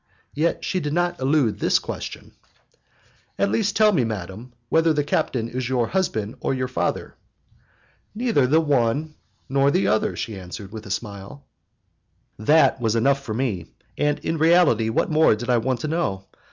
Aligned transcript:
Yet 0.33 0.65
she 0.65 0.79
did 0.79 0.93
not 0.93 1.19
elude 1.19 1.59
this 1.59 1.77
question: 1.77 2.31
"At 3.37 3.51
least 3.51 3.75
tell 3.75 3.93
me, 3.93 4.03
madam, 4.03 4.51
whether 4.67 4.93
the 4.93 5.03
captain 5.03 5.47
is 5.47 5.69
your 5.69 5.89
husband 5.89 6.37
or 6.39 6.55
your 6.55 6.67
father." 6.67 7.13
"Neither 8.15 8.59
one 8.59 9.13
nor 9.47 9.69
the 9.69 9.85
other," 9.85 10.15
she 10.15 10.39
answered, 10.39 10.71
with 10.71 10.87
a 10.87 10.89
smile. 10.89 11.45
That 12.39 12.81
was 12.81 12.95
enough 12.95 13.21
for 13.21 13.35
me, 13.35 13.75
and 13.95 14.17
in 14.25 14.39
reality 14.39 14.89
what 14.89 15.11
more 15.11 15.35
did 15.35 15.51
I 15.51 15.59
want 15.59 15.81
to 15.81 15.87
know? 15.87 16.25